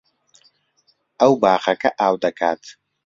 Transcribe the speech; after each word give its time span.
ئەو 1.19 1.33
باخەکە 1.41 1.89
ئاو 1.99 2.15
دەکات. 2.23 2.61